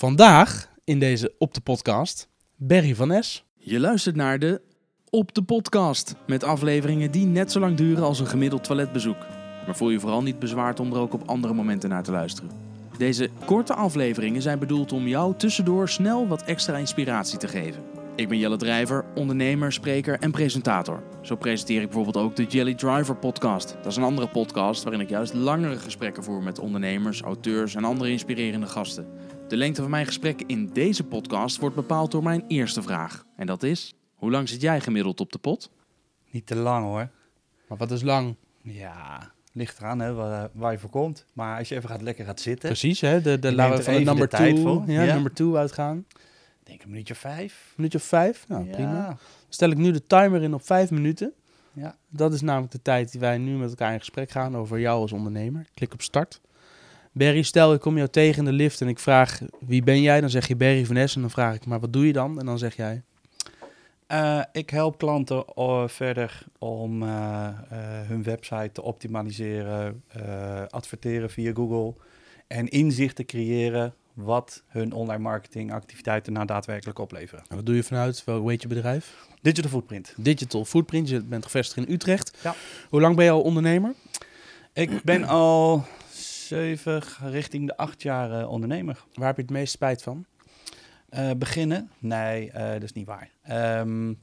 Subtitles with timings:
[0.00, 3.44] Vandaag in deze Op de Podcast Berry van Es.
[3.56, 4.60] Je luistert naar de
[5.10, 9.16] Op de Podcast met afleveringen die net zo lang duren als een gemiddeld toiletbezoek.
[9.66, 12.50] Maar voel je vooral niet bezwaard om er ook op andere momenten naar te luisteren.
[12.98, 17.82] Deze korte afleveringen zijn bedoeld om jou tussendoor snel wat extra inspiratie te geven.
[18.16, 21.02] Ik ben Jelle Drijver, ondernemer, spreker en presentator.
[21.20, 23.74] Zo presenteer ik bijvoorbeeld ook de Jelly Driver podcast.
[23.76, 27.84] Dat is een andere podcast waarin ik juist langere gesprekken voer met ondernemers, auteurs en
[27.84, 29.06] andere inspirerende gasten.
[29.50, 33.24] De lengte van mijn gesprek in deze podcast wordt bepaald door mijn eerste vraag.
[33.36, 35.70] En dat is, hoe lang zit jij gemiddeld op de pot?
[36.30, 37.08] Niet te lang hoor.
[37.68, 38.36] Maar wat is lang?
[38.62, 41.24] Ja, ligt eraan hè, waar, waar je voor komt.
[41.32, 43.20] Maar als je even gaat, lekker gaat zitten, Precies, hè?
[43.20, 44.90] De, de, laten we van de number de tijd two, voor.
[44.90, 45.14] ja, Ja.
[45.14, 46.06] number two uitgaan.
[46.62, 47.72] denk ik een minuutje vijf.
[47.76, 48.44] Minuutje of vijf?
[48.48, 48.70] Nou, ja.
[48.72, 49.06] prima.
[49.06, 51.32] Dan stel ik nu de timer in op vijf minuten.
[51.72, 51.96] Ja.
[52.08, 55.00] Dat is namelijk de tijd die wij nu met elkaar in gesprek gaan over jou
[55.00, 55.66] als ondernemer.
[55.74, 56.40] Klik op start.
[57.12, 60.20] Berry, stel ik kom jou tegen in de lift en ik vraag wie ben jij?
[60.20, 61.16] Dan zeg je Berry van Essen.
[61.16, 62.38] En dan vraag ik maar wat doe je dan?
[62.38, 63.02] En dan zeg jij
[64.06, 67.48] Eh, ik help klanten eh, verder om eh,
[68.06, 70.04] hun website te optimaliseren,
[70.68, 71.94] adverteren via Google
[72.46, 77.44] en inzicht te creëren wat hun online marketing activiteiten nou daadwerkelijk opleveren.
[77.48, 78.24] En wat doe je vanuit?
[78.24, 79.28] Wel, heet je bedrijf?
[79.42, 80.14] Digital footprint.
[80.16, 81.08] Digital Footprint.
[81.08, 82.38] Je bent gevestigd in Utrecht.
[82.42, 82.54] Ja.
[82.88, 83.94] Hoe lang ben je al ondernemer?
[84.72, 85.84] Ik ben al
[86.50, 89.04] zeven richting de acht jaar ondernemer.
[89.14, 90.24] Waar heb je het meest spijt van?
[91.08, 91.90] Eh, beginnen?
[91.98, 93.30] Nee, eh, dat is niet waar.
[93.42, 94.14] Ehm,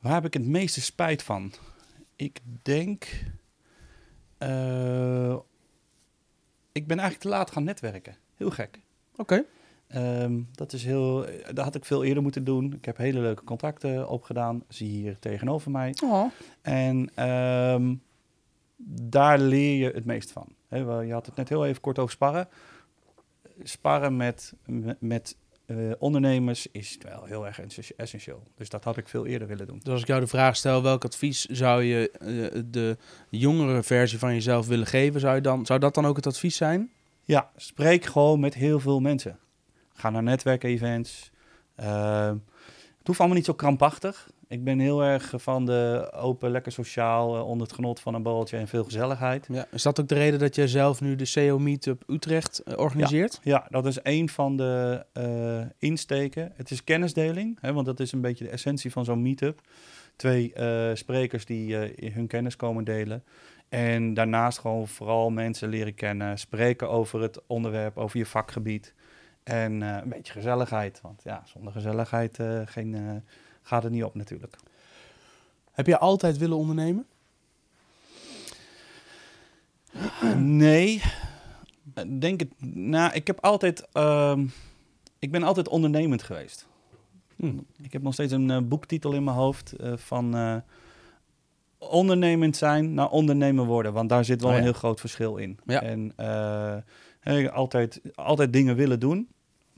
[0.00, 1.52] waar heb ik het meeste spijt van?
[2.16, 3.06] Ik denk.
[4.38, 5.36] eh,
[6.72, 8.16] ik ben eigenlijk te laat gaan netwerken.
[8.36, 8.80] Heel gek.
[9.16, 9.44] Oké.
[9.86, 11.26] Ehm, dat is heel.
[11.52, 12.72] Dat had ik veel eerder moeten doen.
[12.72, 14.64] Ik heb hele leuke contacten opgedaan.
[14.68, 15.94] Zie je hier tegenover mij.
[16.04, 16.30] Oh.
[16.62, 17.94] En ehm,
[19.10, 20.58] daar leer je het meest van.
[20.70, 22.48] Je had het net heel even kort over sparren.
[23.62, 24.54] Sparren met,
[24.98, 28.42] met, eh, ondernemers is wel heel erg essen- essentieel.
[28.54, 29.78] Dus dat had ik veel eerder willen doen.
[29.82, 32.96] Dus als ik jou de vraag stel, welk advies zou je eh, de
[33.28, 36.56] jongere versie van jezelf willen geven, zou, je dan, zou dat dan ook het advies
[36.56, 36.90] zijn?
[37.24, 39.38] Ja, spreek gewoon met heel veel mensen.
[39.92, 41.30] Ga naar netwerkevents.
[41.74, 42.36] Ehm
[43.00, 44.30] het hoeft allemaal niet zo krampachtig.
[44.50, 48.22] Ik ben heel erg van de open, lekker sociaal, eh, onder het genot van een
[48.22, 49.46] borreltje en veel gezelligheid.
[49.52, 49.66] Ja.
[49.70, 53.40] Is dat ook de reden dat jij zelf nu de CO Meetup Utrecht eh, organiseert?
[53.42, 56.52] Ja, dat is een van de eh, insteken.
[56.54, 59.60] Het is kennisdeling, hè, want dat is een beetje de essentie van zo'n meetup.
[60.16, 60.52] Twee
[60.94, 61.76] sprekers die
[62.12, 63.24] hun kennis komen delen.
[63.68, 68.94] En daarnaast gewoon vooral mensen leren kennen, spreken over het onderwerp, over je vakgebied.
[69.42, 73.22] En een beetje gezelligheid, want ja, zonder gezelligheid geen,
[73.62, 74.56] gaat het niet op natuurlijk.
[75.72, 77.06] Heb je altijd willen ondernemen?
[80.36, 81.02] Nee,
[82.18, 82.48] denk het.
[82.74, 83.88] Nou, ik heb altijd.
[83.92, 84.46] ehm,
[85.18, 86.66] ik ben altijd ondernemend geweest.
[87.36, 87.58] Hm.
[87.82, 90.56] Ik heb nog steeds een eh, boektitel in mijn hoofd eh, van eh,
[91.78, 93.92] ondernemend zijn naar ondernemer worden.
[93.92, 94.60] Want daar zit wel Oh ja.
[94.62, 95.58] een heel groot verschil in.
[95.66, 95.82] Ja.
[95.82, 96.14] En
[97.52, 99.28] altijd, altijd dingen willen doen,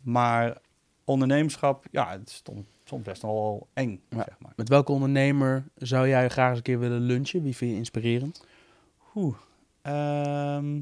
[0.03, 0.59] maar
[1.04, 2.43] ondernemerschap, ja, het is
[2.92, 4.53] soms, best wel eng, zeg maar.
[4.56, 7.42] Met welke ondernemer zou jij graag eens een keer willen lunchen?
[7.42, 8.44] Wie vind je inspirerend?
[9.14, 9.36] Oeh.
[9.82, 10.80] ehm,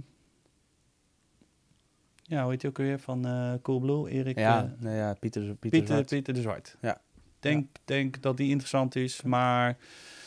[2.22, 4.38] ja, hoe heet je ook weer van eh Coolblue, Erik?
[4.38, 6.08] ja, nou ja, Pieter, Pieter, Pieter, Zwart.
[6.08, 6.76] Pieter de Zwart.
[6.80, 7.00] Ja.
[7.40, 9.76] Denk, denk dat die interessant is, maar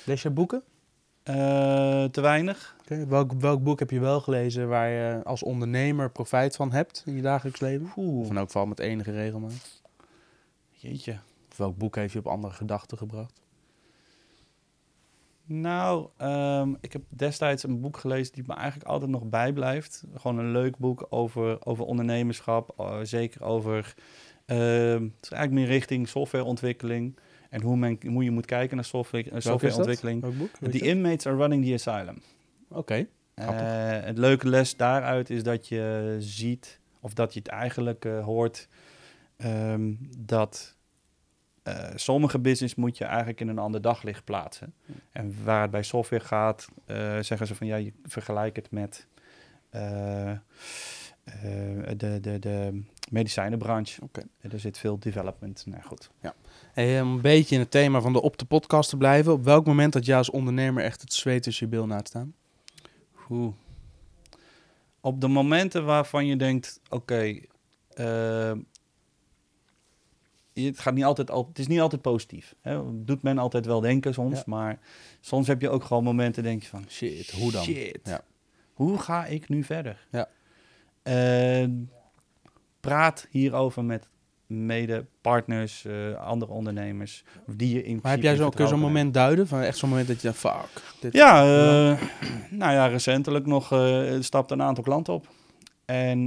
[0.05, 0.63] Lees je boeken?
[1.23, 2.75] eh, te weinig.
[3.07, 7.16] Welk, welk boek heb je wel gelezen waar je als ondernemer profijt van hebt in
[7.16, 7.91] je dagelijks leven?
[7.95, 9.81] Oeh, Of elk geval met enige regelmaat?
[10.69, 11.17] jeetje.
[11.56, 13.41] Welk boek heeft je op andere gedachten gebracht?
[15.46, 20.03] Nou, ehm, ik heb destijds een boek gelezen die me eigenlijk altijd nog bijblijft.
[20.16, 23.94] Gewoon een leuk boek over, over ondernemerschap, eh, zeker over...
[24.46, 27.19] ehm, het is eigenlijk meer richting softwareontwikkeling
[27.50, 29.59] en hoe, men, hoe je moet kijken naar software, eh, Welk is dat?
[29.62, 30.22] softwareontwikkeling.
[30.22, 30.58] Welk boek?
[30.59, 32.22] Weet The inmates are running the asylum.
[32.68, 33.08] Oké.
[33.34, 33.47] Eh,
[33.90, 38.68] het leuke les daaruit is dat je ziet, of dat je het eigenlijk hoort,
[39.38, 40.76] ehm, dat
[41.63, 44.73] eh, sommige business moet je eigenlijk in een ander daglicht plaatsen.
[45.11, 49.07] En waar het bij software gaat, eh, zeggen ze van ja, je vergelijkt het met
[49.69, 50.31] eh,
[51.97, 54.01] de, de, de medicijnenbranche.
[54.01, 54.21] Oké.
[54.41, 55.63] Er zit veel development.
[55.65, 56.09] Nou goed.
[56.73, 59.33] Hey, om een beetje in het thema van de op de podcast te blijven.
[59.33, 62.09] Op welk moment dat jij als ondernemer echt het zweet tussen je bil na te
[62.09, 62.33] staan?
[63.29, 63.53] Oeh.
[65.01, 67.39] Op de momenten waarvan je denkt, oké,
[70.53, 72.55] het, gaat niet altijd, al, het is niet altijd positief.
[72.61, 72.82] Hè?
[73.05, 74.44] Doet men altijd wel denken soms, Ja.
[74.46, 74.79] maar
[75.22, 77.64] soms heb je ook gewoon momenten denk je van, Shit, hoe dan?
[77.64, 78.22] Shit, Ja.
[78.73, 80.08] hoe ga ik nu verder?
[80.11, 80.28] Ja.
[81.03, 81.91] En
[82.79, 84.08] praat hierover met
[84.47, 89.47] mede-partners, uh, andere ondernemers, die je in Maar heb jij zo, kun zo'n moment duiden?
[89.47, 90.82] Van echt zo'n moment dat je fuck.
[90.99, 92.02] Dit ja, uh,
[92.49, 95.28] nou ja, recentelijk nog uh, stapte een aantal klanten op.
[95.85, 96.20] En,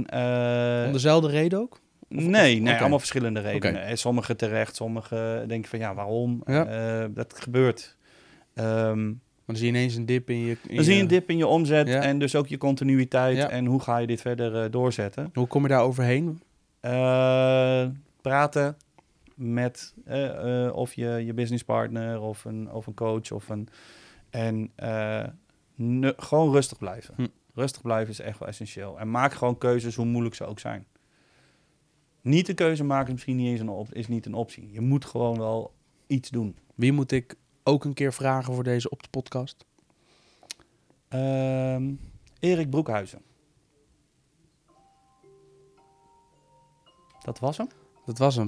[0.85, 1.79] Om dezelfde reden ook?
[2.07, 3.81] Nee, nee allemaal verschillende redenen.
[3.81, 3.95] Okay.
[3.95, 6.41] Sommige terecht, sommige denken van ja, waarom?
[6.45, 7.07] Ja.
[7.07, 7.97] dat gebeurt.
[8.53, 10.57] Um, maar dan zie je ineens een dip in je...
[10.67, 13.49] In dan zie je een dip in je omzet en dus ook je continuïteit.
[13.49, 15.29] En hoe ga je dit verder doorzetten?
[15.33, 16.41] Hoe kom je daar overheen?
[18.21, 18.77] praten
[19.35, 23.67] met uh, of je, je businesspartner of een, of een coach of een.
[24.29, 25.23] En uh,
[26.17, 27.13] gewoon rustig blijven.
[27.15, 27.27] Hm.
[27.53, 28.99] Rustig blijven is echt wel essentieel.
[28.99, 30.85] En maak gewoon keuzes, hoe moeilijk ze ook zijn.
[32.21, 34.69] Niet de keuze maken is misschien niet eens een, op, is niet een optie.
[34.71, 35.73] Je moet gewoon wel
[36.07, 36.55] iets doen.
[36.75, 39.65] Wie moet ik ook een keer vragen voor deze op de podcast?
[41.13, 41.75] Uh,
[42.39, 43.21] Erik Broekhuizen.
[47.23, 47.67] Dat was hem.
[48.05, 48.47] Dat was hem.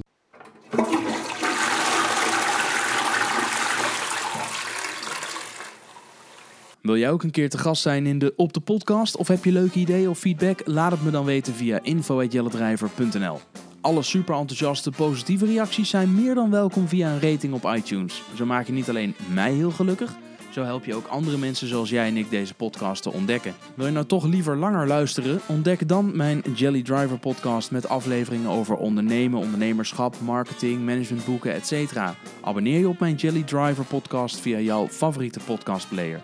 [6.82, 9.16] Wil jij ook een keer te gast zijn in de Op de Podcast?
[9.16, 10.60] Of heb je leuke ideeën of feedback?
[10.64, 13.40] Laat het me dan weten via info.jelledrijver.nl
[13.80, 18.22] Alle super enthousiaste positieve reacties zijn meer dan welkom via een rating op iTunes.
[18.34, 20.16] Zo maak je niet alleen mij heel gelukkig
[20.50, 23.54] zo help je ook andere mensen zoals jij en ik deze podcast te ontdekken.
[23.74, 25.40] Wil je nou toch liever langer luisteren?
[25.46, 31.98] Ontdek dan mijn Jelly Driver podcast met afleveringen over ondernemen, ondernemerschap, marketing, managementboeken, etc.
[32.40, 36.20] Abonneer je op mijn Jelly Driver podcast via jouw favoriete podcastplayer.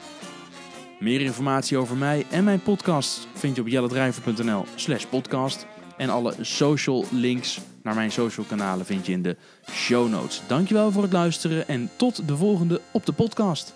[0.99, 5.67] Meer informatie over mij en mijn podcast vind je op jellydriver.nl slash podcast.
[5.97, 9.37] En alle social links naar mijn social kanalen vind je in de
[9.71, 10.43] show notes.
[10.47, 13.75] Dankjewel voor het luisteren en tot de volgende op de podcast.